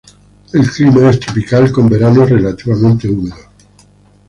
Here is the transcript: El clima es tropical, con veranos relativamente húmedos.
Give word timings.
El 0.53 0.67
clima 0.67 1.11
es 1.11 1.19
tropical, 1.19 1.71
con 1.71 1.87
veranos 1.87 2.27
relativamente 2.27 3.07
húmedos. 3.07 3.37